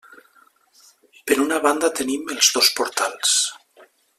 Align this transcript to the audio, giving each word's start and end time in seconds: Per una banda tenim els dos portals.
Per 1.27 1.37
una 1.43 1.59
banda 1.67 1.91
tenim 2.01 2.35
els 2.37 2.51
dos 2.59 2.73
portals. 2.81 3.37